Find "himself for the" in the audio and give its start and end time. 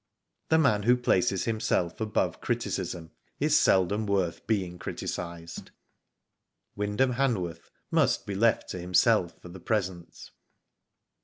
8.79-9.59